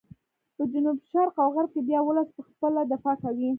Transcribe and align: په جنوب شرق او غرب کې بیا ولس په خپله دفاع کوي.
په 0.55 0.63
جنوب 0.71 0.97
شرق 1.11 1.35
او 1.43 1.49
غرب 1.55 1.69
کې 1.73 1.81
بیا 1.89 1.99
ولس 2.03 2.29
په 2.35 2.41
خپله 2.47 2.81
دفاع 2.91 3.15
کوي. 3.23 3.49